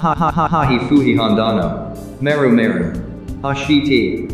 [0.00, 1.92] Ha ha ha ha hi fuhi hondano.
[2.20, 2.92] Meru meru.
[3.42, 4.28] Hashiti.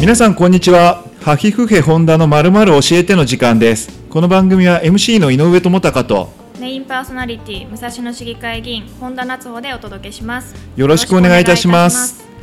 [0.00, 6.28] 皆さんこんにちはハヒフヘホンダのまるまる教えての時間ですこの番組は MC の井上智隆と
[6.60, 12.35] メインパーソナリティ武蔵野市議会議員本田夏穂でお届けしますよろしくお願いいたします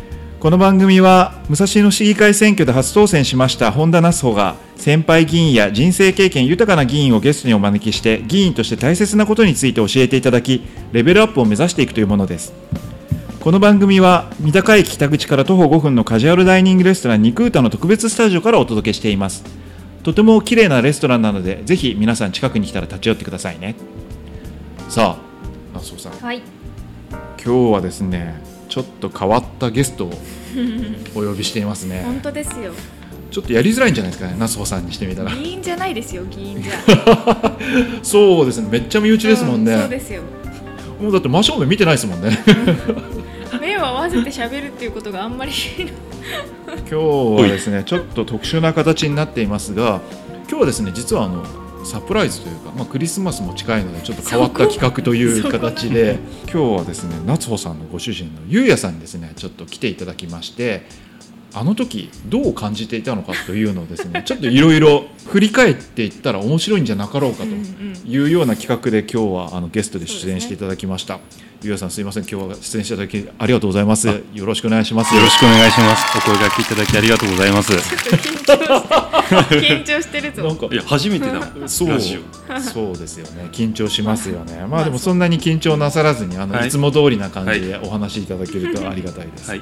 [0.44, 10.62] この番組は武蔵野市議会選挙で初当選しました本田那須穂が先輩議員や人生経験豊かな議員をゲストにお招きして議員として大切なことについて教えていただき
[10.92, 12.52] レベルアップを目指していくというものです。
[13.40, 19.46] この番組は三鷹駅北口から徒歩5分のカジュアルダイニングレストラン肉歌の特別スタジオからお届けしています。
[20.04, 23.76] とても綺麗なレストランなのでぜひ皆さん近くに来たら立ち寄ってくださいね。
[24.90, 25.18] さあ
[25.74, 26.12] 那須穂さん。
[26.20, 26.42] はい。
[27.42, 30.12] 今日はですねちょっと変わったゲストを
[31.14, 32.02] お呼びしていますね。
[32.04, 32.72] 本当ですよ。
[33.30, 34.28] ちょっとやりづらいんじゃないですか？
[34.32, 35.30] ね那須穂さんにしてみたら。
[35.32, 36.74] 議員じゃないですよ議員じゃ。
[38.02, 38.70] そうですね。
[38.72, 40.22] めっちゃ身内ですもんね、うそうですよ。
[41.00, 42.36] もうだって真正面見てないですもんね。
[43.62, 45.52] 目を合わせて喋るっていうことがあんまり。
[45.52, 46.96] 今日
[47.44, 50.02] はですねちょっと特殊な形になっていますが
[50.50, 51.44] 今日はですね実はあの
[51.86, 60.84] サプライズというか、まあ、クリスマスも近いのでちょっと変わった企画という形で今日はですね夏穂さんのご主人のゆうやさんにですねちょっと来ていただきまして
[61.56, 67.50] あの時どう感じていたのかというのをですね ちょっといろいろ振り返っていったら面白いんじゃなかろうかと
[68.08, 71.20] いうような企画で今日はあのゲストで出演していただきました。
[71.62, 76.18] ゆうやさんすいません今日は出演していただきありがとうございますよろしくお願いしますよろしくお願いします。
[76.18, 77.72] お声掛けいただきありがとうございます。
[79.24, 79.28] い
[79.60, 80.44] 緊張してるぞ。
[80.44, 81.70] なんかや、初めてだもん。
[81.70, 81.90] そう。
[81.90, 82.60] ラジオ。
[82.60, 83.50] そうですよね。
[83.52, 84.66] 緊張しますよね。
[84.70, 86.68] まあでもそんなに緊張なさらずにあの、はい。
[86.68, 89.62] い、つも通りな感じでお話しいただけるとありがたいです、はい。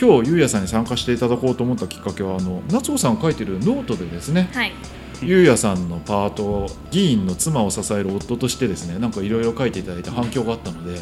[0.00, 4.48] 今日ゆうやさんに参加していただこうと思ったきっかけはあの夏帆さんが書いてるノートでですね。
[4.52, 4.72] はい。
[5.20, 11.00] ゆうやさんのパートを議員の妻を支える夫としてですねなんかいろいろ書いていただいて反響があったので、いや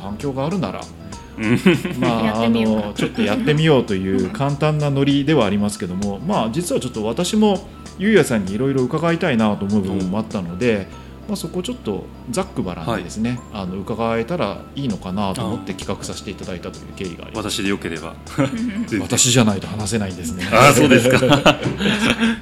[0.00, 1.09] 反響があるならうん。
[1.98, 7.66] まあ、あのちょっとやってみようという簡単なノリではありますけども、まあ、実はちょっと私も
[7.98, 10.86] ゆうやさんにいろいろ伺いたいなと思う部分もあったので、
[11.28, 17.50] まあ、そこちょっとざっくばらんにですね、あの伺えたらいいのかなと思って企画させていただいたという経緯があります。
[17.50, 18.14] 私でよければ。
[19.00, 20.46] 私じゃないと話せないんですね。
[20.52, 21.16] ああ、そうですか。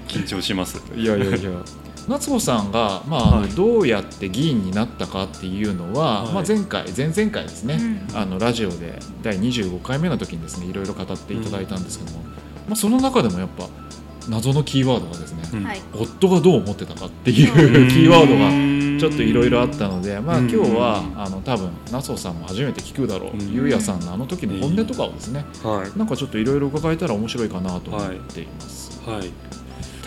[0.09, 0.83] 緊張します。
[0.97, 1.51] いやいやいや
[2.09, 3.51] 夏穂さんが、まあはい。
[3.51, 6.33] どうやって議員になったかっていうのは、はい。
[6.35, 7.79] まあ、前回前々回ですね、
[8.11, 8.17] うん。
[8.17, 13.69] あのラジオで第25回目の時にですねいろいろ語っていただいたんですけども、まあ、その中でもやっぱ
[14.29, 15.65] 謎のキーワードがですね、うん。
[15.65, 15.83] はい。
[15.95, 23.53] 夫がどう思ってたかっていう キーワードががちょっといろいろあったので、まあ、うん今日はあの多分夏穂さんも初めて聞くだろう、うん。
[23.53, 25.99] ゆうやさんのあの時の本音とかをですね、はい。
[25.99, 29.01] なんかちょっといろいろ伺えたら面白いかなと思っています。
[29.07, 29.31] はい。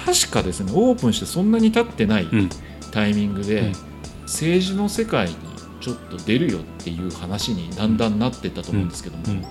[0.06, 2.50] 確かですねオープンしてそんなに経ってないうん。
[2.92, 3.72] タイミングで、うん。
[4.24, 5.36] 政治の世界に
[5.80, 9.46] ちょっと出るよっていう話にだんだんなってったと思うんですけども、うん。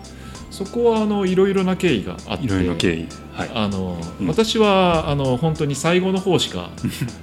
[0.50, 3.09] そこはあのいろいろな経緯があっていろいろ経緯。
[3.33, 3.50] はい。
[3.55, 4.27] あのうん。
[4.27, 6.71] 私はあの本当に最後の方しか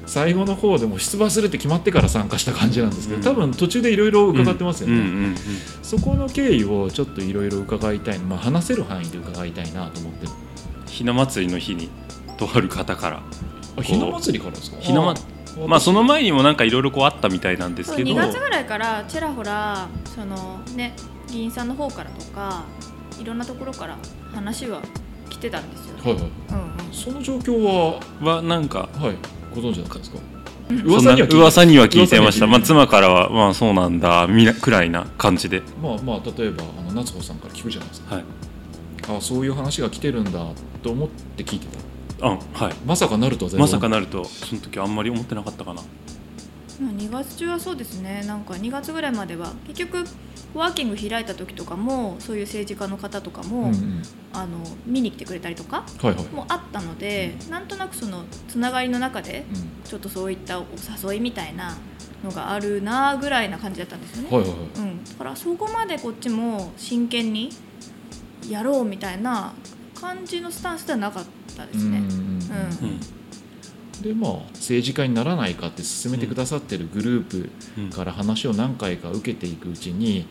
[0.05, 3.23] 最後の方でも出馬するって決まってから参加した感じなんですけど、うん。
[3.23, 5.35] 多分途中でいろいろ伺ってますよね、
[5.83, 10.27] そこの経緯をちょっといろいろ伺いたい、まあ、話せる範囲で伺いたいなと思って
[10.87, 11.89] ひな祭りの日に
[12.37, 13.21] とある方から。
[13.77, 14.77] あひな祭りからですか？
[14.79, 15.15] ひなまあ
[15.67, 18.11] まあその前にもなんかいろいろこうあったみたいなんですそうけど。
[18.11, 20.93] 2月ぐらいからちらほらそのね
[21.29, 22.63] 議員さんの方からとか
[23.19, 23.97] いろんなところから
[24.33, 24.81] 話は
[25.29, 26.23] 来てたんですよ、はいはい。
[26.23, 26.25] う
[26.83, 26.93] んうん。
[26.93, 29.15] その状況は、はなんかはい、
[29.53, 30.17] ご存知だったんですか？
[30.83, 32.47] 噂には聞いて噂には聞いてました。
[32.47, 35.61] まあ妻からはまあそうなんだみなくらいな感じで。
[35.81, 38.15] まあまあ例えばあの夏子さんから聞くじゃないですか。
[38.15, 38.25] はい。
[39.09, 40.45] あそういう話が来てるんだ
[40.83, 41.79] と思って聞いてた
[42.21, 42.73] あはい。
[42.85, 43.59] まさかなるとは全然。
[43.59, 45.81] まさかなるとその時あんまり思ってなかったかな。
[46.79, 48.23] まあ2月中はそうですね。
[48.27, 50.05] なんか2月ぐらいまでは結局
[50.53, 54.01] ワーキング開いた時とかもそういう政治家の方とかも、うんうん。
[54.33, 59.45] あの見に来てくれたりとかはいはい、もあったのでなんとなくそのつながりの中で
[59.83, 60.65] うちょっとそういったお
[61.09, 61.75] 誘いみたいな
[62.23, 64.29] のがあるなぐらいな感じだったんですよね。
[64.29, 64.67] ん、はいはいはい。
[64.77, 67.49] うん、だからそこまでこっちも真剣に
[68.47, 69.53] やろうみたいな
[69.99, 72.01] 感じのスタンスではなかったですね。
[74.01, 77.89] でまあ政治家にならないかって勧めてくださってるグルーうん。
[77.89, 80.27] プから話を何回か受けていくうちに、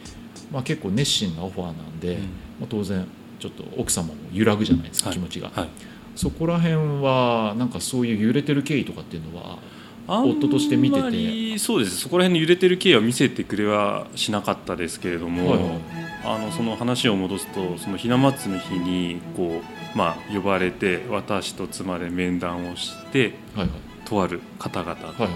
[0.53, 2.23] まあ、結構熱心なオファーなんで、うん。
[2.23, 2.29] ま
[2.63, 3.07] あ、当然
[3.41, 5.19] ちょっと奥様も揺らぐじゃないですか、はい。
[5.19, 5.69] 気持ちが、はい。
[6.15, 9.59] そこら辺はなんかそういう揺れてる経緯とかっていうのは
[10.07, 11.59] 夫として見てて。
[11.59, 11.97] そうです。
[11.99, 19.61] そこら辺の揺れてる経緯は見せてくれはしなかったですけれども、はいはいあのその話を戻すとそのひな祭りの日にこ
[19.95, 23.71] う、まあ、呼ばれて私と妻で面談をしてはいはい。
[24.05, 25.29] とある方々はいはい。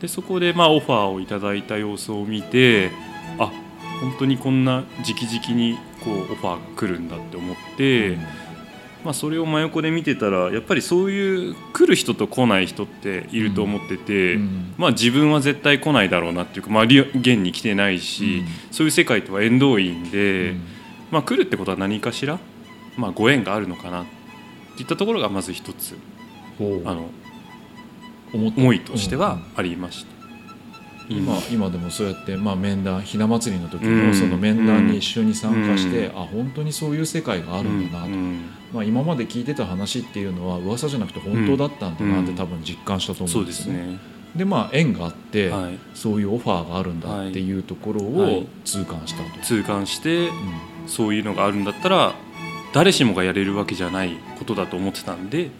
[0.00, 2.90] でそこでまあオファーをいただいた様子を見て
[3.38, 3.50] あ
[4.00, 8.16] 本当にこんな直々にこうオファー来るんだって思って、
[9.04, 14.74] まあ、それを真横で見てたらやっぱりそういう来る人と来ない人っていると思ってて、うん。
[14.76, 20.54] まあ、自分は絶対来ないだろうなっていうか、まあ、リ現に来てないし、そういう世界とは縁遠いんで、
[21.10, 22.38] まあ、来るってことは何かしら、
[22.96, 24.04] まあ、ご縁があるのかなっ
[24.76, 25.96] ていったところがまず一つ
[26.84, 27.10] あの
[28.32, 29.42] 思いとしてはうん。
[29.56, 30.19] ありました。
[31.10, 34.08] 今今でもそうやって、まあ、面談ひな祭りの時うん。
[34.08, 38.44] のその面談に一緒に参加して、うあ本当にそういう世界があるんだなと、うん。
[38.72, 42.36] まあ、今まで聞いてた話っていうのは噂じゃなくて本当だったんだなってうん。
[42.36, 43.80] 多分実感したと思そううんでですよね。
[43.80, 43.98] すね。
[44.36, 48.46] でまあ縁があって、はい、そういうオファーがあるんだっていうところをはい。
[48.64, 49.40] 痛感したと。
[49.44, 50.34] 痛感してうん。
[50.86, 52.14] そういうのがあるんだったら
[52.72, 55.50] 誰しもがやれるわけじゃないことだと思ってたんで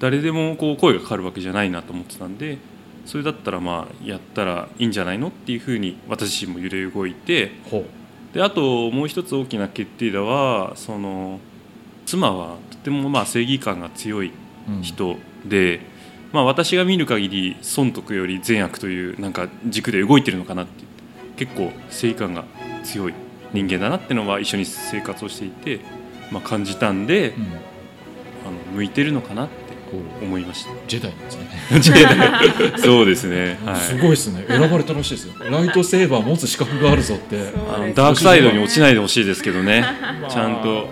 [0.00, 2.58] 誰でもこう声がかかるわけじゃないなと思ってたんで
[3.06, 7.84] それだったらまあやったらいいんじゃないのっていうふうに私自身も揺れ動いてほ
[8.32, 11.40] であともう一つ大きな決定打はその
[12.06, 14.32] 妻はとてもまあ正義感が強い
[14.68, 14.82] うん。
[14.82, 15.80] 人で、
[16.32, 20.84] まあ、私が見る限り損得より善悪というなんか軸で動いてるのかなって
[21.36, 22.44] 結構正義感が
[22.82, 23.14] 強い
[23.52, 25.80] 人間だなってのは一緒に生活をしていて、
[26.30, 27.44] まあ、感じたんでうん。
[28.46, 31.38] あの向いてるのかなってこう思いましたジェダイなんです
[31.90, 32.72] ね。
[32.78, 34.44] そうですね、はすい、ごいですね。
[34.48, 35.34] 選ばれたらしいですよ。
[35.50, 37.52] ライトセーバー持つ資格があるぞって。
[37.74, 39.84] あのダークサイドに落ちないでほしいですけどね
[40.28, 40.88] ちゃんと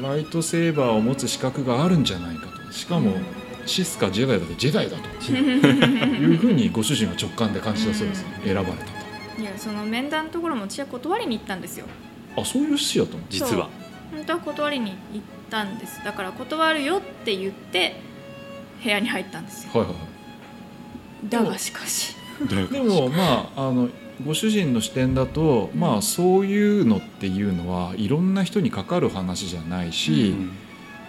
[0.00, 2.72] ライトセーバーを持つ資格があるんじゃないかと。
[2.72, 3.16] しかも
[3.66, 5.02] シスかジェダイだってジェダイだと
[5.32, 8.24] いうふうにご主人は直感で感じたそうです。
[8.44, 11.86] 選ばれたいやその面談のところも私は断りに行ったんですよ
[12.34, 12.42] と。
[12.42, 13.24] あ、そういう趣旨だったの？
[13.28, 13.68] 実は
[14.14, 16.04] 本当は断りに行ったんです。
[16.04, 18.00] だから断るよって言って
[18.82, 19.70] 部屋に入ったんですよ。
[19.72, 20.00] はいはいは
[21.28, 22.14] だがしかし。
[22.40, 22.72] い。
[22.72, 23.88] でも まああの
[24.24, 30.50] ご主人の視点だと、まあそういうのっていうのはいろんな人にかかる話じゃないし、うん。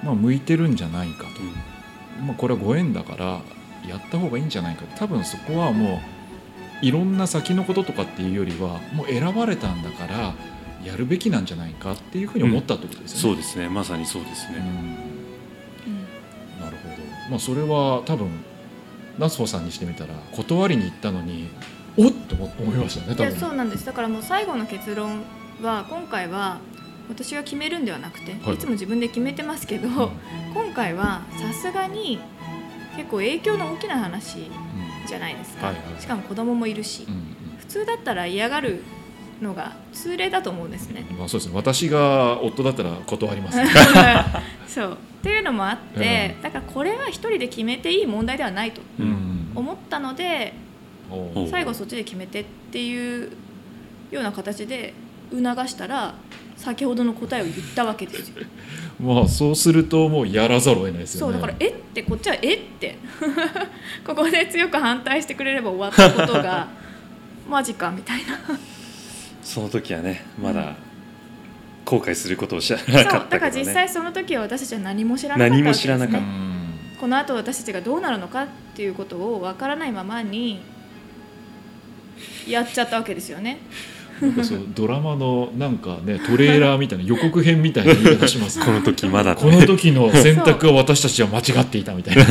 [0.04, 1.30] まあ向いてるんじゃないかと。
[1.42, 2.28] うん。
[2.28, 3.42] まあ、これはご縁だから
[3.88, 6.02] やった方がいいんじゃないか多分そこはも
[6.82, 10.34] ういろんな先のこととかっていうよりはもう選ばれたんだから
[10.84, 13.22] やるべきなんじゃないかっていうふうに思ったってことですよね。
[13.22, 13.70] そうですね。
[13.70, 14.66] まさにそうですね、うん。
[14.66, 15.18] うん
[16.60, 16.96] なるほど、
[17.30, 18.30] まあ、それは多分
[19.18, 21.50] 夏穂さんにしてみたら断りに行ったのに
[21.98, 23.86] おっと思思いましたねいや多分そうなんです。
[23.86, 25.24] だからもう最後の結論
[25.62, 26.60] は今回は
[27.10, 28.56] 私が決めるんではなくて、はい。
[28.56, 29.94] い、つも自分で決めてますけど、うん。
[30.54, 32.20] 今回はさすがに
[32.96, 34.50] 結構影響の大きな話
[35.08, 37.58] じゃないですか、はいはいしかも子供もいるし、うん。
[37.60, 38.84] 普通だったら嫌がる
[39.42, 41.06] のが通例だと思うんですね。
[41.12, 41.56] うんまあ、そうですね。
[41.56, 43.66] 私が夫だったら断りますね。
[44.68, 44.94] そう。
[44.94, 49.52] っていうのもあって、だからこれは一人で決めていい問題ではないとうん。
[49.56, 50.54] 思ったので
[51.12, 51.50] おう。
[51.50, 53.32] 最後そっちで決めてっていう
[54.12, 54.94] ような形で
[55.32, 56.14] 促したら
[56.56, 58.46] 先ほどの答えを言ったわけですよ。
[59.00, 61.34] まあそうするともうやらざるを得ないですよね。
[61.34, 62.98] そうだから「えっ?」てこっちは「えっ?」て。
[64.06, 66.68] ここで強く反対してくれれば終わったことが
[67.50, 68.40] マジかみたいな
[69.48, 70.76] その時はねまだ
[71.86, 76.68] 後悔することを知らなかったけど、ね、だから実際その時は私たちは何も知らなかったわ何も知らなかっうん。
[77.00, 80.62] この後私たちがどうなるのかっていうことを分からないままに
[82.46, 83.60] やっちゃったわけですよね。
[84.20, 88.66] なんかそうドラマのなんかねトレーラーみたいな予告編みたいな言い方しますね。
[88.66, 92.26] この時まだこの時の選択を私たちは間違っていたみたいな。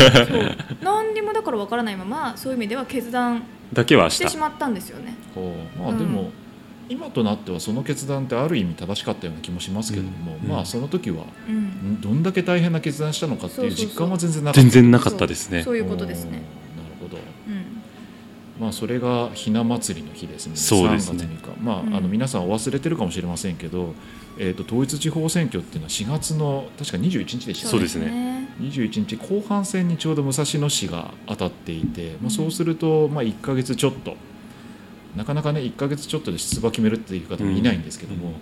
[0.83, 3.43] 何にもだから分からないままそういう意味では決断
[3.73, 5.17] だけはしてしまったんですよね。
[5.79, 6.31] まあでも、
[6.89, 10.49] 今となってはその決断ってある意味正しかったような気もしますけども、うん。
[10.49, 11.57] まあその時はうん。
[11.57, 12.01] ん？
[12.01, 15.27] どんだけ大変な決断したのかっていう実感は全然なかった全然なかった。
[15.27, 15.77] ですねそう。
[15.77, 16.31] いうことですね。
[16.33, 16.43] なる
[17.01, 17.17] ほど。
[17.17, 17.83] うん。
[18.61, 20.57] まあそれがひな祭りの日ですね。
[20.57, 21.25] そうですね。
[21.25, 21.95] 3月3日まあ,、うん。
[21.95, 23.95] あの皆さんお忘れてるかもしれませんけど、
[24.39, 28.49] えー、と統一地方選挙っていうのは4月の確か21日でしたそうですね。
[28.61, 34.17] 21日後半戦にちょうど武蔵野市が当たっていて、まあ、そうするとまあ1か月ちょっと
[35.17, 38.35] なかなかね1か月ちょっとで出馬決めるっていう方もいないんですけども、うん。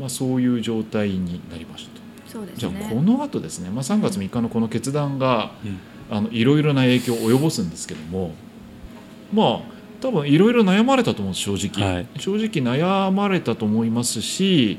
[0.00, 1.96] まあ、そういう状態になりました。
[1.96, 2.02] と。
[2.26, 2.88] そうですじゃあね。
[2.92, 5.78] この後ですね、まあ、3月3日のこの決断がうん。
[6.10, 8.32] あのいろいろな影響を及ぼすんですけども
[9.32, 9.60] まあ
[10.00, 12.06] 多分いろいろ悩まれたと思うんです正直、はい。
[12.18, 14.78] 正直悩まれたと思いますし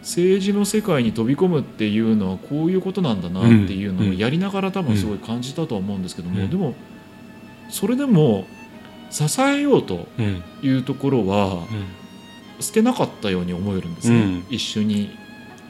[0.00, 6.50] 政治の世界に飛び込むっていうのはこういうことなんだなっていうのをやりながら多分すごい感じたとは思うんですけども、うん。
[6.50, 6.74] でも
[7.68, 8.46] それでも
[9.10, 10.42] 支えようとうん。
[10.62, 11.64] いうところはうん。
[12.60, 14.44] 捨てなかったように思えるんですね、うん。
[14.50, 15.16] 一緒に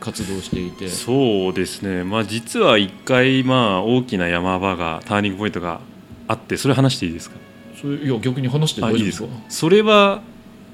[0.00, 0.88] 活動していて。
[0.88, 5.80] そうですね、まあ、実は一回まあ大きな山場がターニングポイントが
[6.26, 7.36] あってそれ話していいですか？
[7.80, 9.28] それいや逆に話して大丈夫ですか？
[9.48, 10.22] それは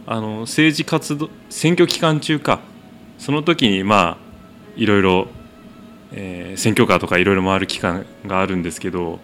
[0.07, 2.61] あの政治活動選挙期間中か。
[3.19, 4.17] その時にまあ
[4.77, 5.29] いろいろ、
[6.13, 9.19] えー選挙カーとかいろいろ回る期間があるんですけど、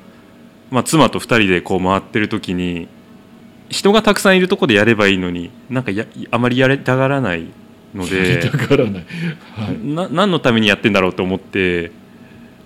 [0.70, 2.88] まあ、妻と2人でこう回ってる時に
[3.70, 7.46] 人がたくさんいるところでやればいいのになんかやあまりやりたがらない
[7.94, 9.06] のでだからない、
[9.54, 11.92] はい、な何のためにやってんだろうと思って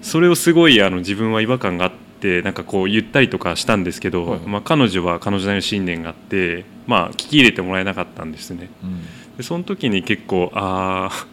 [0.02, 4.48] それをすごいあの自分は違和感があってなんかこう言ったりとかしたんですけど、はいはい。
[4.48, 8.68] まあ、彼女は彼女なりの信念があって、まあ、聞き入れてもらえなかったんですね。
[8.82, 9.00] うん。
[9.36, 11.26] でその時に結構ああ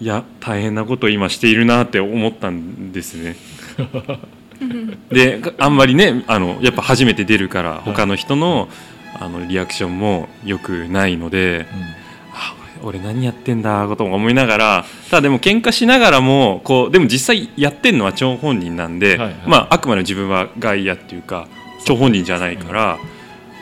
[0.00, 3.36] いや大変なことを今しているなって思ったんですね
[5.10, 8.68] であんまりねあのやっぱ初めて出るから他の人の,、
[9.18, 11.66] あのリアクションも良くないので、
[12.34, 19.34] あ俺俺何やってんだことも思いながらただでも喧嘩しながらもこうでも実際やってるのは張本人なんで、はいはい。
[19.46, 21.48] まあ、あくまで自分は外野っていうか
[21.84, 22.98] 張本人じゃないから、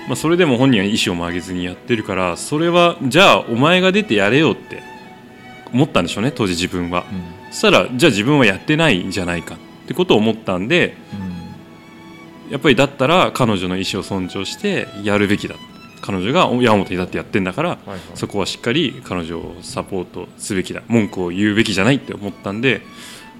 [0.08, 4.82] まあ、それでも本人は意思を曲げずにやってるからそれはじゃあお前が出てやれよって
[5.72, 7.04] 思ったんでしょうね当時自分は。
[7.10, 7.36] うん。
[7.50, 9.56] そしたらじゃあ自分はやってないんじゃないか
[9.86, 10.96] ってことを思ったんで
[12.50, 15.54] やっぱりだったら彼女の意思を尊重してやるべきだ。
[16.02, 18.00] 彼女が山本にだってやってんだからはいはい。
[18.14, 20.82] そこはしっかり彼女をサポートすべきだ。
[20.88, 22.82] 文句を言うべきじゃないって思ったんで、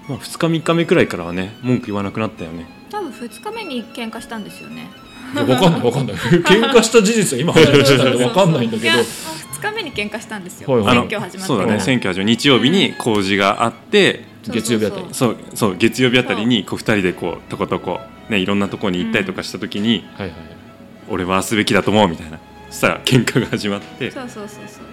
[0.09, 2.65] まあ、2日3日目くらいからはね文句言わなくなったよね。
[2.89, 4.89] 多分2日目に喧嘩したんですよね。
[5.33, 6.15] いやわかんないわかんない。
[6.15, 8.97] 喧嘩した事実は今 話したんでわかんないんだけど。
[8.97, 9.03] や
[9.57, 10.95] 2日目に喧嘩したんですよ、はいはい。
[10.95, 11.79] 選挙始まってそうだね。
[11.79, 15.07] 選挙始まる日曜日に工事があって、月曜日あたり。
[15.11, 17.99] そうそう月曜日あたりにこう2人でこうとことこ、
[18.29, 20.37] ね、いろんなとこに行ったりとかした時に、はいはい。
[21.09, 22.39] 俺はすべきだと思うみたいな。
[22.69, 24.11] そしたら喧嘩が始まって。
[24.11, 24.83] そうそうそうそう。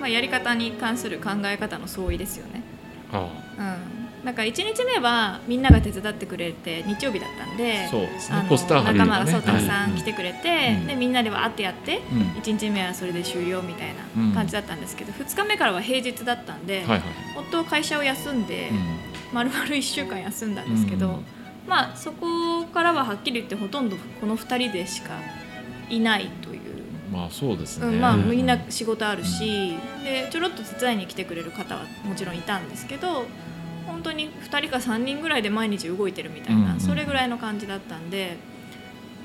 [0.00, 2.62] まあやり方に関する考え方の相違ですよね。
[3.12, 3.28] あ。
[3.58, 3.62] う
[3.94, 7.86] んだから1日目はみんなが手伝ってくれて日曜日だったんで
[8.80, 10.86] う仲間がそうたくさはいん来てくれて、うん。
[10.86, 12.20] でみんなでわーってやってうん。
[12.40, 17.02] 1日目はそれで終了みたいな感じだったんですけど、2日目からは平日だったんで、はいはい
[17.36, 18.70] 夫は会社を休んで、
[19.32, 21.24] 丸々1週間休んだんですけど、うん。
[21.66, 25.20] まあそこからははっきり言ってほとんどこの2人でしか
[25.88, 26.60] いないという。
[27.12, 27.86] まあそうですね。
[27.86, 28.46] うん、まあうんみん。
[28.46, 33.26] な仕事あるし、でちょろっと手伝いに来てくれる方はもちろんいたんですけど
[33.88, 38.36] 本当に2人か3人ぐらいで毎日動いてるみたいな、うんうんそれぐらいの感じだったんで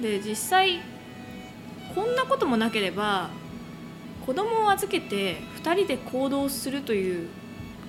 [0.01, 0.79] で実際
[1.93, 3.29] こんなこともなければ
[4.25, 7.29] 子供を預けて2人で行動するという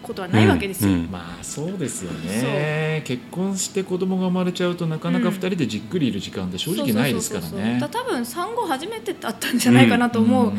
[0.02, 0.90] ことはないわけですよ。
[0.90, 1.10] うんうん。
[1.10, 3.02] まあそうですよね。
[3.06, 7.80] 結婚して子供が生まれちゃうとなかなか2人でじっくりいる時間って正直ないですからね。
[7.80, 10.52] 多分産後初めてだったんじゃないかなと思う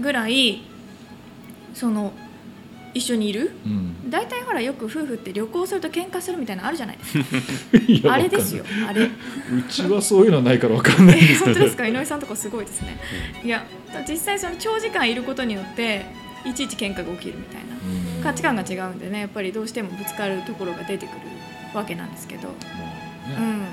[0.00, 0.62] ぐらい、
[1.74, 2.12] その
[2.94, 3.52] 一緒にいる？
[3.64, 3.72] うん。
[3.72, 8.12] うん大体ほらよく夫婦って旅行すると喧嘩するみたいなのあるじゃないですか。
[8.14, 9.02] あれですよあれ。
[9.04, 9.10] う
[9.68, 11.16] ちはそういうのはないからわかんない。
[11.16, 12.98] んです本当ですか井上さんとかすごいですね。
[13.44, 13.66] いや
[14.08, 16.06] 実際その長時間いることによって
[16.46, 17.74] いちいち喧嘩が起きるみたいな。
[18.16, 18.22] うん。
[18.22, 21.18] 価値観が違うんでねやっぱりどうしてもぶつかるところが出てくる
[21.74, 22.54] わけなんですけど、ま
[23.26, 23.36] あね。
[23.38, 23.66] うん、ま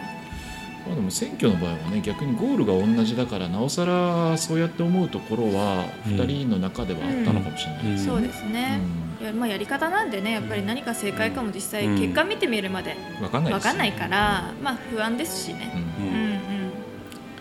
[0.91, 8.11] あでも選挙の場合はね逆にゴールが同じだからなおさらそうやって思うところはうん2人の中ではあったのかもしれないですね。
[8.11, 9.04] そうですね、うん。
[9.04, 11.99] いやまあ、やり方なんでねやっぱり何か正解かも実際うん。
[11.99, 15.71] 結果見てみるまでわかんないです分かんないから、まあ不安ですしね。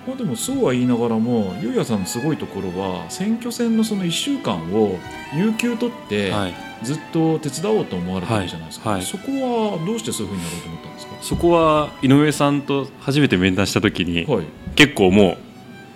[0.06, 4.98] まあ、でもそうは言いながらもゆうやさんのすごいところは選挙戦のその1週間を
[5.34, 9.06] 有給取ってはい、ずっと手伝おうと思われてるじゃないですか、はいはい。
[9.06, 11.14] そこはどうしてそういうふうにやろうと思ったんですか？
[11.22, 14.44] そこは井上さんと初めて面談した時に、はい。
[14.76, 15.38] 結構もう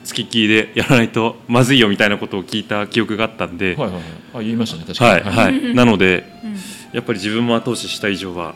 [0.05, 4.02] 付きっきりでやらないとまずいよみたいなことを聞いた記憶があったんで、はいはいはい。
[4.35, 5.19] あ言いましたね確かは
[5.50, 5.75] いにはい。
[5.75, 6.57] なのでうん。
[6.93, 8.55] やっぱり自分も後押しした以上は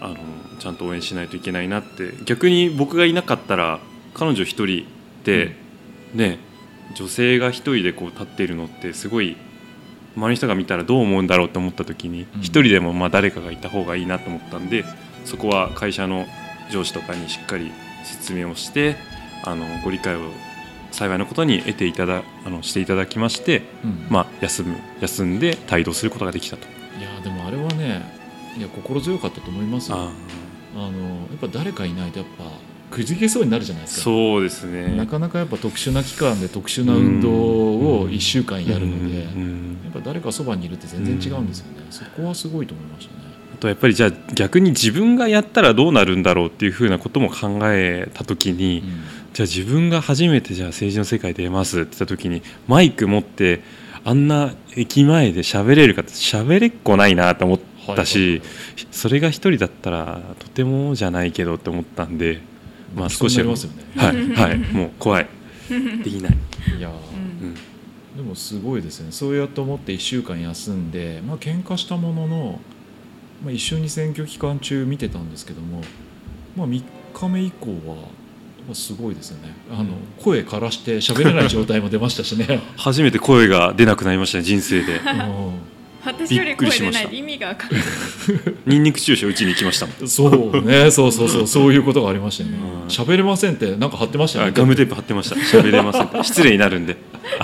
[0.00, 0.16] あの
[0.58, 2.14] ちゃんと応援しないといけないなって。
[2.24, 3.80] 逆に僕がいなかったら
[4.14, 4.86] 彼女一人
[5.24, 5.56] で、
[6.14, 6.38] ね
[6.94, 9.36] 女性が一人でこう立っているのってすごい
[10.16, 12.40] 周りの人が見たらどう思うんだろうと思った時にうん。
[12.40, 14.84] 一、人でもまあ誰かがいた方がいいなと思ったんで
[15.24, 16.26] そこは会社の
[16.70, 17.72] 上司とかにしっかり
[18.04, 18.96] 説明をして
[19.42, 20.20] あのご理解を
[20.94, 24.06] 幸いなことに得ていただあのしていただきまして、うん。
[24.08, 26.66] まあ、休む休んで帯同することができたと。
[26.98, 28.02] いやでもあれはね
[28.56, 29.96] いや心強かったと思いますよ。
[29.98, 30.12] あ
[30.76, 32.44] あのやっぱ誰かいないとやっぱ
[32.90, 34.02] くじけそうになるじゃないですか。
[34.02, 34.94] そうですね。
[34.96, 39.42] なかなかやっぱ特殊な期間で特殊な運動を1週間やるので、うん。
[39.42, 43.20] うんやっぱ誰かそばにいるって全然違うんですよね、そこはすごいと思いましたね。
[43.54, 48.82] あとやっぱりじゃあ逆に自分がやったらどうなるんだろうっていうふうなことも考えた時に、
[49.34, 53.62] じゃあ自分が初めてじゃあ政治の世界で出ますって言った時にマイク持って
[54.04, 57.58] あんな駅前で喋れるかって喋れっこないなと思っ
[57.96, 58.42] たし、
[58.92, 62.42] それが一人だったらとてもじゃないけどって思ったんで
[62.94, 63.56] まあ少しはい
[64.34, 64.58] はい。
[64.72, 65.26] もう怖い。
[66.04, 66.36] できない、
[66.78, 66.92] いや
[68.16, 69.08] でもすごいですね。
[69.10, 72.60] そうやって思って1週間休んでまあ喧嘩したものの、
[73.42, 75.82] まあ、一緒に選挙期間中見てたんですけども、
[76.56, 76.82] まあ、3
[77.14, 78.23] 日目以降はまあ
[78.72, 79.52] すごいですよね。
[79.70, 82.60] あの声枯らして喋れない状態も出ましたしね。
[82.76, 85.00] 初めて声が出なくなりましたね人生で。
[86.06, 87.04] 私より声出びっくりしました。
[87.04, 87.82] ないで意味が分かんない。
[88.66, 89.96] ニンニク注射打ちに行きましたもん。
[90.00, 91.46] うんそうね そうそうそう。
[91.46, 92.58] そういうことがありましたよね。
[92.58, 92.88] うん。
[92.88, 94.52] 喋れませんってなんか貼ってましたよね。
[94.54, 95.36] あガムテープ貼ってました。
[95.36, 96.96] 喋れません失礼になるんで。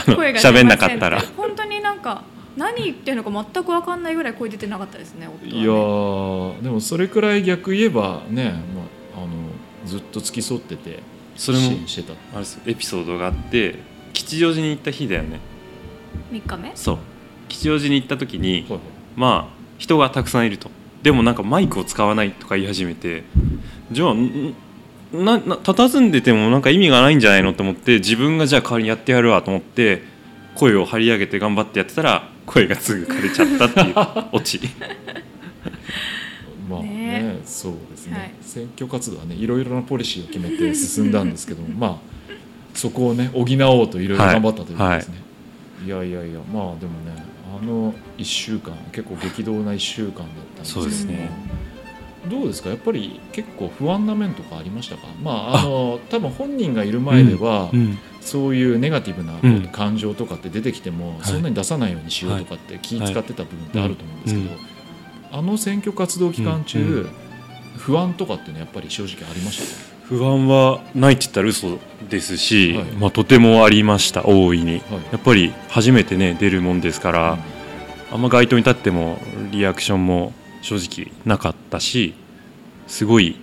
[0.06, 1.22] 喋んなかったら。
[1.36, 2.22] 本当になんか
[2.56, 5.32] 何言ってるのか全く分かんないぐらい声出てなかったですねね。
[5.48, 8.79] いやーでもそれくらい逆言えばね、まあ、
[9.86, 11.00] ずっと付き添ってて
[11.36, 12.12] それも支援してた。
[12.12, 13.76] あれですエピソードがあって
[14.12, 15.40] 吉祥寺に行った日だよね。
[16.32, 16.72] 3日目？
[16.74, 16.98] そう。
[17.48, 18.80] 吉祥寺に行った時にはいはい。
[19.16, 20.70] まあ人がたくさんいると。
[21.02, 23.24] でもなんかマイクを使わないとか言い始めて
[23.90, 24.54] じゃあん
[25.12, 30.02] なな佇んでてもなんか意味がないんじゃないのと思って自分がじゃあ代わりにやってやるわと思って
[30.56, 33.94] 声を張り上げて頑張ってやってたら声がすぐ枯れちゃったっていう
[34.32, 34.60] オチ
[36.70, 37.40] まあねね。
[37.44, 38.32] そうですね、はい。
[38.40, 41.96] 選挙活動はねいろいろなポリシーを決めて 進んだんですけどもまあ
[42.74, 45.14] そこをね補おうといろいろ頑張ったということですね、
[45.84, 47.24] い、やいやいやまあでもね
[47.60, 51.30] あの1週間結構激動な1週間だったんですけどもそうですね。
[52.30, 52.68] どうですか？
[52.68, 55.06] やっぱり結構不安な面とかありましたか？
[55.24, 59.68] まああの多分本人がいる前では、うんそういうネガティブなうん。
[59.68, 61.26] 感情とかって出てきても、い。
[61.26, 64.50] そんなに出さないようにしようとかって気使ってた部分ってあると思うんですけど、
[65.32, 67.08] あの選挙活動期間中、うんうん。
[67.76, 69.64] 不安とかっていうのはやっぱり正直ありました？
[69.64, 72.84] か不安はないって言ったら嘘ですし、はい。
[72.92, 74.72] まあ、とてもありました大いに。
[74.72, 74.80] はい。
[75.12, 77.38] やっぱり初めてね出るもんですから、
[78.12, 79.18] あんま街頭に立っても
[79.52, 80.32] リアクションも
[80.62, 82.14] 正直なかったし
[82.88, 83.36] すごい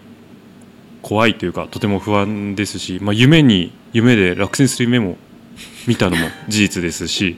[1.01, 5.15] 怖いというかとても不安ですし、まあ、夢に夢で落選する夢も
[5.87, 7.37] 見たのも事実ですし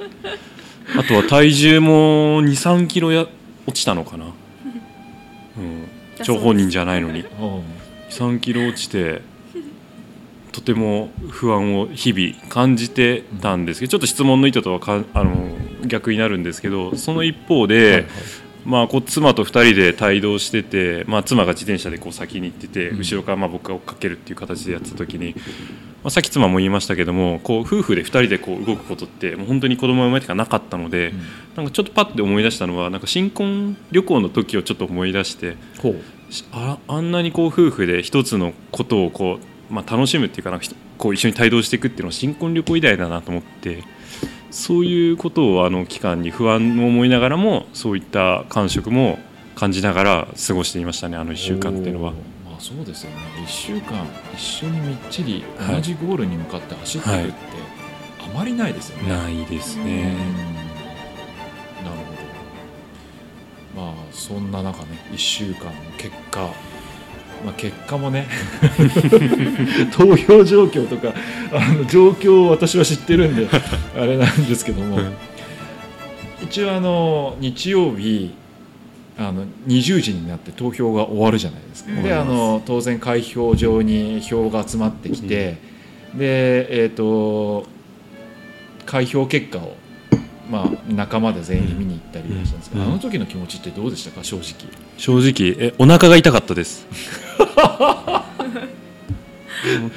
[0.98, 3.28] あとは体重も2 3キロや
[3.68, 4.26] 落ちたのかな、
[5.58, 7.22] うん、張本人じゃないのに。
[7.22, 7.28] うん。
[8.10, 9.22] 3キロ落ちて
[10.52, 18.08] とても不安を日々感じてたんですけどちょっと質問の意図とはかあの逆になるんですけどその一方で、
[18.70, 22.98] まあ、こう妻と2人で帯同してて、まあ、妻が自転車でこう先に行っててうん。
[23.00, 25.42] 後ろからまあ僕が追っかけるっていう形でやってた時に、ま
[26.04, 31.20] あ、さっき妻も言いましたけどもこう夫婦で2人でこう動くことってもう本当に子供が生まれてからなかったので、うん。
[31.56, 35.56] なんかちょっとパッて思い出したのはなんか新婚旅行の時をちょっと思い出して。
[36.52, 39.40] ああんなにこう夫婦で一つのことをこ
[39.72, 43.84] う、まあ、楽しむっていうかなんかひこう一緒に帯同していくっていうのは新婚旅行以来だなと思って
[44.52, 49.20] そういうことをあの期間に不安を思いながらもそういった感触も
[49.56, 52.14] 感じながら過ごしていましたねあの1週間っていうのは。
[52.46, 57.34] まあそうですよね1週間一緒にみっちりはい同じゴールに向かって走っていくって
[58.20, 60.14] あまりないですよね、ないですうんね。
[61.84, 61.96] なる
[63.76, 66.50] ほどまあそんな中ね1週間の結果
[67.44, 68.28] まあ結果もね。
[69.92, 71.14] 投票状況とか
[71.52, 73.48] あの状況を私は知ってるんで
[73.98, 74.98] あれなんですけども。
[74.98, 75.14] うん。
[76.44, 78.32] 一応あの日曜日
[79.18, 81.92] あの20時になって投票が終わるじゃないですか。
[81.92, 82.04] うん。
[82.04, 85.58] であの当然開票場に票が集まってきて、
[86.16, 87.68] でえっ、と
[88.86, 89.76] 開票結果を
[90.50, 92.90] まあ仲間で全員見に行ったりしたんですけど、うん。
[92.90, 94.72] あの時の気持ちってどうでしたか正直。
[94.98, 96.88] 正直えお腹が痛かったです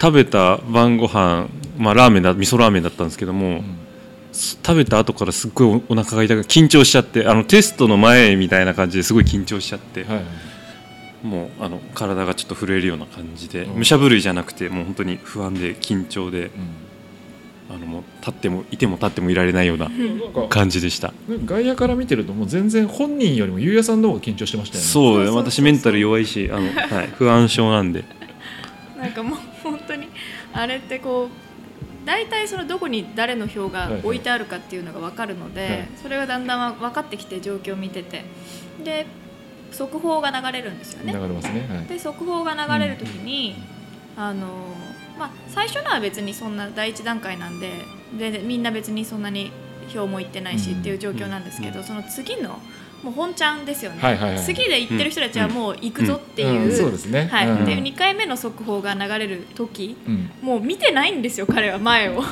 [0.01, 3.83] 食べた晩ご飯まあラーメンだ味噌ラーメンだったんですけども、うん
[4.35, 11.27] 食べた後からすっごいおお腹が痛く緊張しちゃってあのテストの前みたいな感じですごい緊張しちゃって、はいはい。
[11.27, 13.79] もうあの体がちょっと震えるような感じでうん。
[13.81, 16.51] 武者震いじゃなくてもう本当に不安で緊張でうん
[17.75, 19.91] あのもう立ってもいても立ってもいられないような
[20.49, 21.15] 感じでした、
[21.47, 24.89] 外野から見てるともう全然本人よりもゆうやさんの方が緊張してましたよね。
[24.89, 28.05] そう私メンタル弱いしあの、 はい、不安症なんで。
[28.99, 30.09] なんかもう本当に
[30.53, 35.89] あれってこう大体そのどこに誰の票が置いてあるかっていうのが分かるので、はい。
[36.03, 38.25] それがだんだん分かってきて状況を見てて
[38.85, 39.07] で
[39.71, 41.13] 速報が流れるんですよね。
[41.13, 41.21] 流。
[41.21, 41.67] れますね。
[41.71, 41.87] はい。
[41.87, 43.57] で速報が流れる時に、
[44.17, 44.77] あの
[45.23, 47.71] まあ、最初のは別にそんな第一段階なんで
[48.19, 49.53] ででみんな別にそんなに
[49.89, 52.59] 票もいってないしうんっていう状況なんですけど、うその次の
[53.05, 54.45] もう本ちゃんですよね、はいはいはい。
[54.45, 56.77] 次で行ってる人たちはもう行くぞっていう,、うん。
[56.77, 57.29] そうですね。
[57.31, 57.49] はい。
[57.49, 57.65] うん。
[57.65, 60.31] で2回目の速報が流れる時うん。
[60.43, 62.23] もう見てないんですよ彼は前を。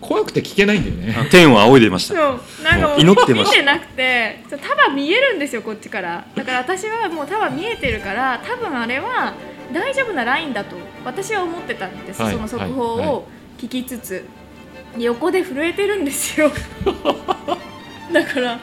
[0.00, 1.16] 怖くて聞けないんだよね。
[1.18, 2.14] あ天を仰いでました。
[2.14, 2.64] そう。
[2.64, 3.50] なんかもう祈ってました。
[3.50, 6.26] 見てなくてそう束見えるんですよこっちから。
[6.34, 9.34] だから私はもう束見えてるから多分あれは
[9.72, 10.76] 大丈夫なラインだと
[11.06, 14.24] 私は思ってたんです、はいその速報はいはを聞きつつ、
[14.98, 16.50] 横で震えてるんですよ。
[18.12, 18.60] だから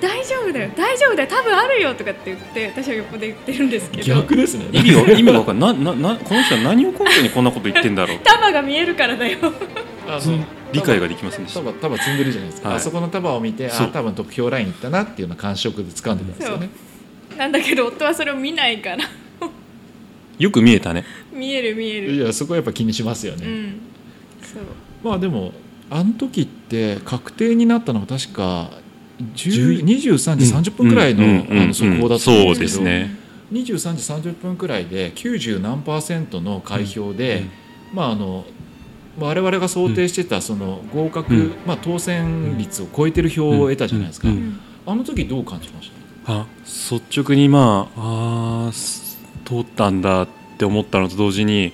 [0.00, 4.14] 大丈夫だよ大丈夫だよ多分あるよとかって言って私は横で言ってるんですけど。
[4.16, 4.66] 逆ですね。
[4.72, 5.78] 意味が 意味が分かんない。
[5.78, 8.18] なななこの人は何を根拠にこんなこと言ってんだろう。
[8.24, 9.38] 束が見えるからだよ。
[10.08, 11.60] あうん理解ができませんでした。
[11.60, 12.76] 束束積んでるじゃないですか、はい。
[12.78, 13.86] あそこの束を見てそう。
[13.86, 16.68] あ多分得票ラインいったなっていうような感触で掴んでたんですよね。
[17.38, 18.98] なんだけど夫はそれを見ないから
[20.38, 21.04] よく見えたね。
[21.32, 22.12] 見える見える。
[22.12, 23.80] いやそこはやっぱ気にしますよね、うん。
[24.42, 24.62] そう。
[25.02, 25.52] まあでも
[25.90, 28.70] あの時って確定になったのは確か
[29.34, 33.16] 10 23時30分くらいの,、あの速報だったんですけどそうですね。
[33.52, 37.44] 23時30分くらいで90何パーセントの開票で、
[37.92, 38.44] まああの
[39.18, 41.54] 我々が想定してたその合格、うん。
[41.66, 44.28] まあ、当選率を超えてる票を得たじゃないですか、
[44.86, 45.90] あの時どう感じまし
[46.26, 48.72] あ率直にまああ
[49.46, 50.28] 通ったんだっ
[50.58, 51.72] て思ったのと同時に、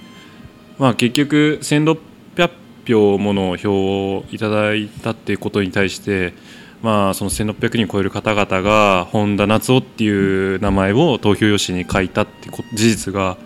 [0.79, 2.51] まあ、結局1600
[2.87, 6.35] 票もの票をいただいたっていうことに対して、
[6.83, 13.39] まあ、その1600人超える方々が本田夏夫っていう名前を投票用紙に書いたってこ事実が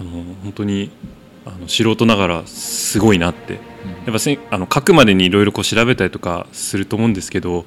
[0.00, 0.10] あの
[0.42, 0.90] 本当に
[1.44, 3.56] あの素人ながらすごいなって。
[3.56, 3.62] た、
[4.04, 7.64] やっぱせんあの書くまでにいろいろこう調べたりとかすると思うんですけど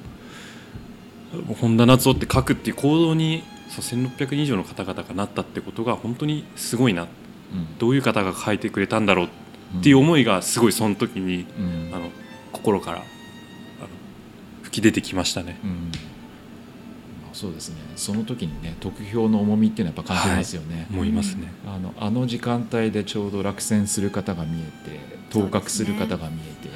[1.60, 3.42] 本田夏夫って書くっていう行動に
[3.82, 7.02] そう1600人以上の方々がなったってことが本当にすごいな。
[7.02, 7.08] うん。
[7.78, 9.26] どういう方が書いてくれたんだろう。
[9.26, 11.94] っていう思いがすごいその時にうん。
[11.94, 12.10] あの
[12.52, 13.06] 心からあの
[14.62, 15.58] 吹き出てきましたね。
[15.62, 15.70] うん。
[15.70, 15.76] ま
[17.32, 17.76] あそうですね。
[17.96, 21.52] その時にね得票の重みっていうのはやっぱ感じますよね、思いますね。
[21.66, 26.70] あのあの時間帯でちょうど落選する方が見えて当確する方が見えて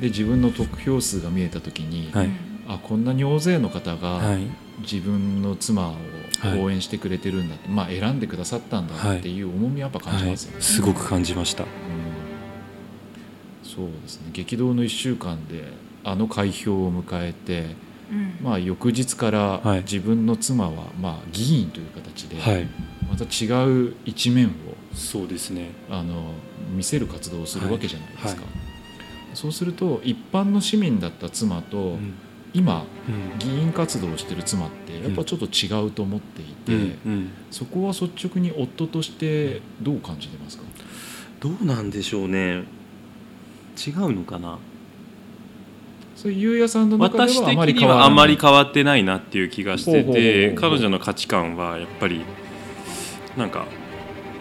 [0.00, 2.28] で,、自分の得票数が見えた時に、はい。
[2.66, 5.94] あこんなに大勢の方がはい自分の妻を
[6.40, 6.60] はい。
[6.60, 9.40] 応援してくれてるんだって、まあ、選んでくださったんだってい。
[9.42, 10.62] う重みはやっぱ感じはい、ますよね。
[10.62, 11.62] すごく感じました。
[11.62, 11.68] うん。
[13.62, 14.30] そうですね。
[14.32, 15.64] 激動の1週間で
[16.02, 17.76] あの開票を迎えて、
[18.10, 18.36] うん。
[18.42, 19.80] まあ、翌日からはい。
[19.82, 22.68] 自分の妻はまあ議員という形ではい、
[23.08, 23.46] また違
[23.88, 24.50] う一面を
[24.92, 25.70] そうですね。
[25.88, 26.32] あの
[26.76, 28.50] 見せる活動をするわけじゃないですか、はい。
[29.34, 32.14] そうすると一般の市民だった妻と、うん
[32.54, 33.38] 今うん。
[33.38, 36.96] 議員活動をしてる妻ってやっぱちょっと違うと思っていて、
[37.50, 40.64] そこは率直に夫としてどう感じてますか？
[41.40, 42.62] どうなんでしょうね。
[43.86, 44.58] 違うのかな？
[46.16, 52.24] そういうゆうやさんの中ではあまりに変わあまり変わってないなっていう気がしてて彼女の価値観はやっぱり
[53.36, 53.66] なんか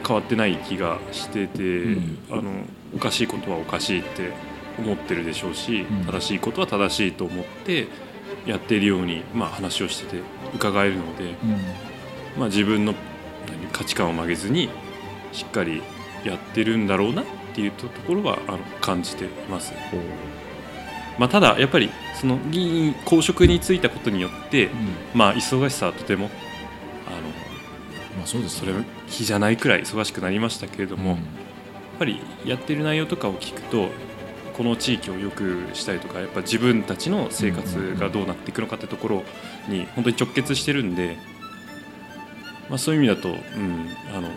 [0.08, 2.20] 変わってない気がしてて、うん。
[2.30, 2.52] あの
[2.96, 4.32] おかしいことはおかしいって
[4.78, 6.06] 思ってるでしょうし、うん。
[6.06, 7.88] 正しいことは正しいと思って
[8.46, 10.22] やっているように、まあ、話をしてて
[10.56, 11.34] 伺えるので、うん。
[12.38, 12.94] まあ、自分の
[13.48, 14.70] 何価値観を曲げずに
[15.32, 15.84] しっかり
[16.24, 19.74] やってるんだろうなっていうところはあの感じています。
[21.20, 24.72] まあ、ただやっぱりその議員公職に就いたことによって、うん。
[25.14, 26.30] まあ、忙しさはとても
[27.08, 27.18] あの
[28.18, 28.74] まあそうですそれ
[29.08, 31.20] 比じゃないくらい忙しくなりましたけれども、やっ
[32.00, 33.90] ぱりやってる内容とかを聞くと
[34.54, 39.24] この地域を良くしたりとかやっぱ自分たちの生活がどうなっていくのかってところ
[39.68, 41.18] に本当に直結してるんで、
[42.70, 44.30] まあ、そういう意味だと、うん、あの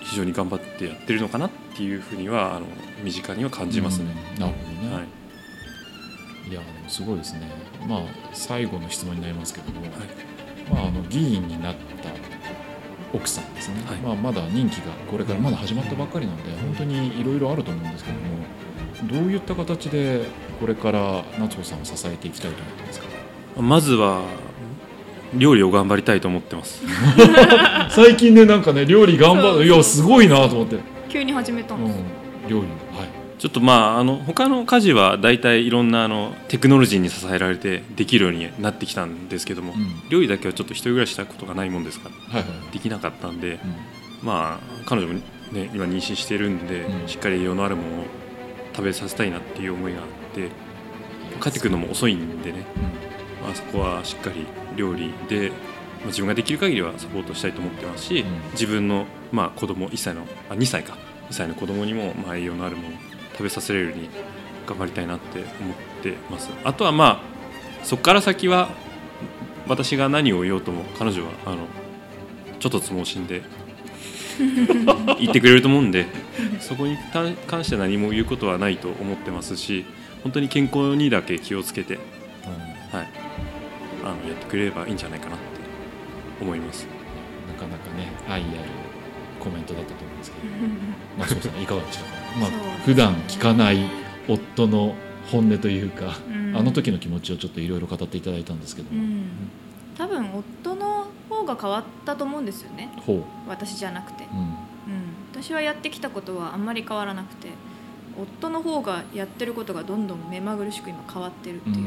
[0.00, 2.66] 非常に頑張ってやってるのかなっていうふうにはあの
[3.04, 4.06] 身近には感じますね。
[4.34, 6.50] うんなるほどね、はい。
[6.50, 7.42] い、やでもすごいですね。
[7.86, 8.00] まあ
[8.32, 9.90] 最後の質問になりますけども、はい。
[10.70, 12.08] まあ、あの議員になった
[13.12, 13.98] 奥さんですね、はい。
[13.98, 18.22] まあ、まだ任期がこれからまだ始まったばっかりなので本当にいろいろあると思うんですけども
[19.04, 20.26] どういった形で
[20.60, 23.06] これから夏穂さんを支えていきたいと思ってますか？
[23.62, 24.22] まずは
[25.34, 26.82] 料理を頑張りたいと思ってます。
[27.90, 32.66] 最近ねなんかね料理頑張るいやすごいなと思って、急に始めたんです、うん、料理
[32.98, 33.08] はい。
[33.38, 40.08] ちょっとまああの他の家事は大体いろんなあのテクノロジーに支えられてできるようになってきたんですけども、うん。
[40.08, 42.10] 料理だけはちょっと一人暮らししたことがないもんですか？
[42.32, 42.72] らはいはい。
[42.72, 43.60] できなかったんで、
[44.22, 44.26] うん。
[44.26, 45.20] まあ彼女も
[45.52, 47.08] ね今妊娠してるんで、うん。
[47.08, 48.04] しっかり栄養のあるものを
[48.78, 50.50] 食べさせたいなっていう思いがあって
[51.42, 52.64] 帰ってくるのも遅いんでね、
[53.42, 58.50] まあ、そこはしっかり料理で、まあ、自分ができる限りはサポートしたいと思ってますし、うん。
[58.52, 60.96] 自分の、まあ、子供1歳のあ2歳か。
[61.28, 62.92] 2歳の子供にも、まあ、栄養のあるものを
[63.32, 64.08] 食べさせれるように
[64.64, 66.48] 頑張りたいなって思ってます。
[66.62, 68.68] あとはまあそこから先は
[69.66, 71.66] 私が何を言おうとも彼女はあの
[72.60, 73.42] ちょっとつ盲信で
[75.20, 76.06] 言ってくれると思うんで
[76.60, 76.96] そこに
[77.46, 79.84] 関して何も言うことはないと思ってますし
[80.22, 81.98] 本当に健康にだけ気をつけて、
[82.92, 83.08] はい、
[84.04, 85.44] あのやってくれればいいんじゃないかなって
[86.40, 86.86] 思います。
[87.48, 88.48] なかなかね愛ある
[89.40, 90.48] コメントだったと思うんですけど。
[91.18, 92.50] 松尾さんいかがでしたか、まあ、
[92.84, 93.78] 普段聞かない
[94.28, 94.94] 夫の
[95.30, 99.28] 本音というか、うん、あの時の気持ちをちょっといろいろ語っていただいたんですけども、うん、
[99.96, 100.97] 多分夫の方
[101.48, 102.90] が変わったと思うんですよね。
[103.48, 104.54] 私じゃなくて、うん、うん、
[105.32, 107.48] 私はやってきたことはあんまり変わらなくて
[108.20, 111.86] 夫の方がやってることがどんどん目まぐるしく今変わってるっていう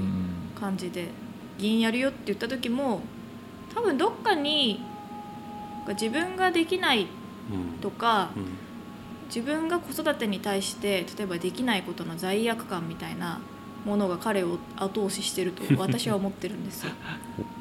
[0.60, 1.10] 感じで、
[1.58, 3.02] 議員やるよって言った時も
[3.74, 4.84] 多分どっかに
[5.89, 7.08] 自分ができない
[7.82, 8.50] とか、うんうん、
[9.28, 13.41] 自分が子育てに対して例えばできないことの罪悪感みたいな
[13.85, 16.91] ものが彼を後押ししてると 私は思ってるんですよ。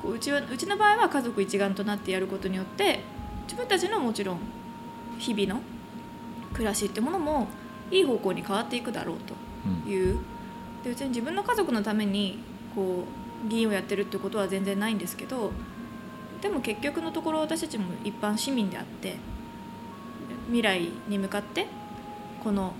[0.04, 3.00] うちはうちの場合は家族一丸となってやることによって
[3.44, 4.38] 自分たちのもちろん
[5.18, 5.60] 日々の
[6.52, 7.48] 暮らしってものも
[7.90, 10.24] いい方向に変わっていくだろうという、うん、
[10.84, 12.38] でうちに自分の家族のために
[12.74, 13.04] こ
[13.44, 15.52] う議員をやってるってことは全然ないんですけど
[16.40, 19.16] でも結局のところ私たちも一般市民であって
[20.46, 21.66] 未来に向かって
[22.42, 22.74] この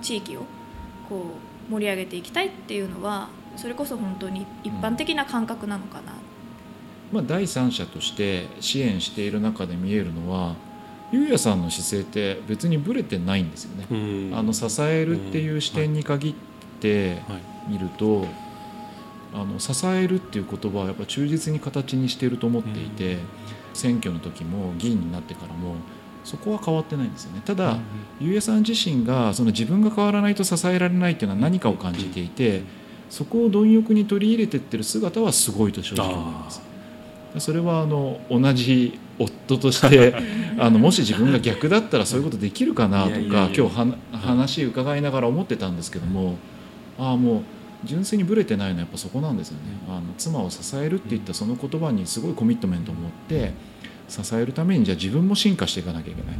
[0.00, 0.44] 地域を
[1.08, 10.56] こう盛り上げていきたいっていうのはそれこそ本当に一般的な感覚なのかな、うん、まあ、第三者として支援している中で見えるのは
[11.12, 14.34] ゆうやさんの姿勢って別にぶれてないんですよね。
[14.34, 16.34] あの支えるっていう視点に限っ
[16.80, 17.18] て
[17.68, 18.26] 見ると、
[19.34, 23.18] あの支えるっていう言葉はやっぱ忠実に形にしていると思っていて、
[23.74, 25.74] 選挙の時も議員になってからも
[26.24, 27.42] そこは変わってないんですよね。
[27.44, 27.78] ただ、
[28.20, 32.62] ゆうやさん自身がその自分が変わらないと支えられないっていうのは何かを感じていて、
[33.10, 36.62] そこを貪欲に取り入れてってる姿はすごいと正直思います。
[37.38, 40.14] それはあの同じ夫として
[40.58, 46.36] あのもし自分が逆だったらそういうことできるかなとか今日話伺いながら思ってたんですけども
[46.98, 47.42] ああもう
[47.84, 49.60] 純粋にぶれてないのはやっぱそこなんですよね。
[49.88, 53.52] あの妻を支えるっていったその言葉にすごいコミットメントを持って
[54.12, 56.36] 支えるためにじゃあ自分も進化していかなきゃいけない。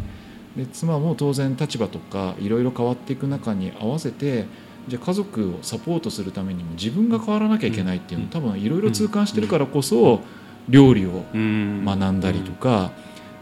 [0.56, 4.46] で妻も当然立場とかいろいろ変わっていく中に合わせて
[4.86, 10.20] じゃあ家族をサポートするためにも自分が変わらなきゃいけないっていうのを多分いろいろ痛感してるからこそ
[10.68, 12.92] 料理を学んだりとか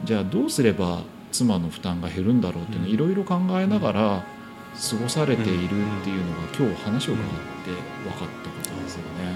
[0.04, 4.24] じゃあどうすれば妻の負担が減るんだろうっていうのをいろいろ考えながら
[4.72, 5.68] 過ごされているっ
[6.04, 7.26] ていうのが今日話を伺っ
[7.64, 7.70] て
[8.04, 9.34] 分かったことですよね。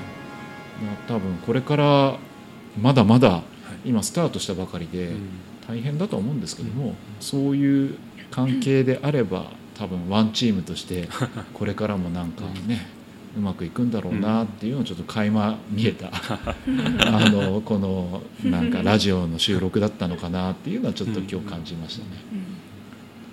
[1.09, 2.18] 多分これから
[2.80, 3.42] まだまだ
[3.84, 5.12] 今スタートしたばかりで
[5.68, 7.98] 大変だと思うんですけどもそういう
[8.30, 11.08] 関係であれば多分ワンチームとして
[11.52, 12.86] これからもなんかね
[13.36, 22.10] うまくいくんだろうなっていうのをちょっと垣間見えた あのこのなんかラジオの収録だったのかなっていうのはちょっと今日感じましたね。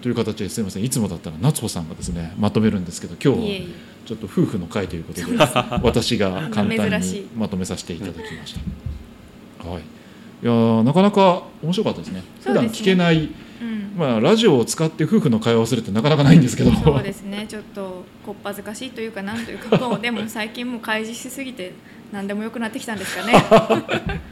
[0.01, 0.83] という形ですみません。
[0.83, 3.67] いつもだったら夏穂さんがですねまとめるんですけど今日は
[4.07, 5.27] ちょっと夫婦の会ということで
[5.83, 8.55] 私が簡単にまとめさせていただきまし
[9.59, 9.69] た。
[9.69, 9.83] はい、
[10.43, 12.23] いやなかなか面白かったですね。
[12.41, 13.29] 普段聞けない、
[13.61, 16.71] うん、まあラジオを使って夫婦の会話をするってなかなかないんですけど。
[16.83, 17.45] そうですね。
[17.47, 21.73] ちょっとこっぱずかしいというかなんというかもうでも最近もう開示しすぎて
[22.11, 23.33] 何でもよくなってきたんですかね。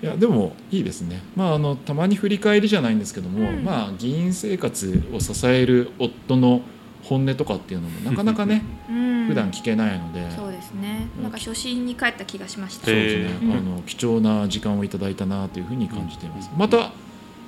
[0.00, 6.62] いやでもいいですね、まあ、あのたまに振り返りじゃないんですけども、うん、まあ、議員生活を支える夫の
[7.08, 10.30] 本音とかっていうのもなかなかね、うん、普段聞けないので。
[10.30, 11.08] そうですね。
[11.22, 12.86] なんか初心に帰った気がしました。
[12.86, 12.94] そう。
[12.94, 16.92] ですね、あの貴重な時間をいただいたなというふうに感じています、また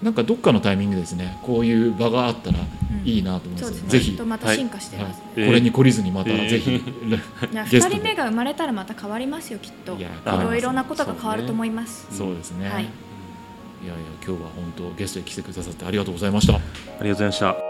[0.03, 1.39] なんかどっかのタイミングですね。
[1.43, 2.59] こういう場があったら
[3.05, 4.13] いいなと思います、うん、ぜひ。
[4.23, 7.21] また進化してます、ねはい、これに懲りずにまたぜひ、えー、
[7.51, 9.99] 2 人目が生まれたらまた変わりますよきっと。
[9.99, 12.07] いろいろなことが変わると思います。
[12.11, 12.89] そうですね、はい、いや
[13.89, 13.95] いや
[14.27, 16.55] 今日は本当ゲストに来てくださってありがとうございました。
[16.55, 17.70] ありがとうございました